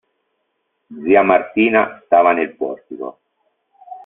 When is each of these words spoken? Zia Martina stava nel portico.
Zia 1.03 1.21
Martina 1.21 2.01
stava 2.03 2.31
nel 2.33 2.55
portico. 2.55 3.19